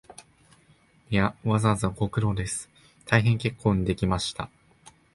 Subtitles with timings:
[1.11, 2.71] いや、わざわざご苦労です、
[3.05, 4.49] 大変結構にできました